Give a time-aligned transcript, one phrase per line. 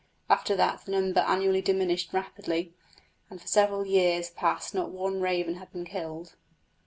[0.31, 2.73] After that the number annually diminished rapidly,
[3.29, 6.33] and for several years past not one raven had been killed.